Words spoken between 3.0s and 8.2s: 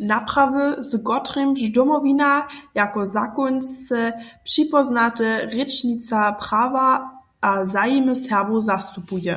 zakońsce připóznata rěčnica prawa a zajimy